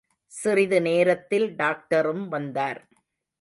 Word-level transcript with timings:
சிறிது 0.31 0.81
நேரத்தில் 0.81 1.47
டாக்டரும் 1.55 2.27
வந்தார். 2.27 2.81